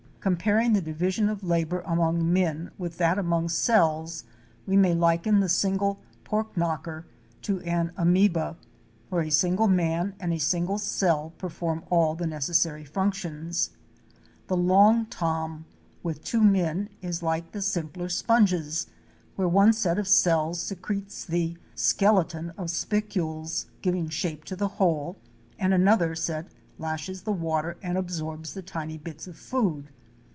[0.21, 4.23] Comparing the division of labor among men with that among cells,
[4.67, 7.07] we may liken the single "pork knocker"
[7.41, 8.55] to an Amoeba,
[9.09, 13.71] where a single man and a single cell perform all the necessary functions;
[14.45, 15.65] the Long Tom
[16.03, 18.85] with two men is like the simpler sponges—
[19.35, 25.17] where one set of cells secretes the skeleton of spicules, giving shape to the whole,
[25.57, 26.45] and another set
[26.77, 29.89] lashes the water and absorbs the tiny bits of food.